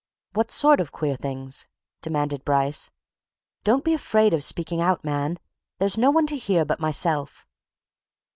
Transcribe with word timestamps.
"What 0.33 0.49
sort 0.49 0.81
of 0.81 0.91
queer 0.91 1.15
things?" 1.15 1.67
demanded 2.01 2.43
Bryce. 2.43 2.89
"Don't 3.63 3.83
be 3.83 3.93
afraid 3.93 4.33
of 4.33 4.43
speaking 4.43 4.81
out, 4.81 5.03
man! 5.03 5.37
there's 5.77 5.95
no 5.95 6.09
one 6.09 6.25
to 6.25 6.37
hear 6.37 6.65
but 6.65 6.79
myself." 6.79 7.45